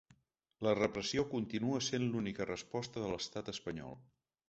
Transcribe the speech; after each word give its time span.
La 0.67 0.73
repressió 0.79 1.27
continua 1.35 1.83
sent 1.89 2.09
l’única 2.09 2.51
resposta 2.53 3.07
de 3.07 3.15
l’estat 3.15 3.57
espanyol. 3.59 3.99